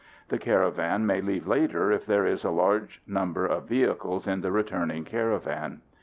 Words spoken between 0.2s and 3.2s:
The caravan may leave later if there is a large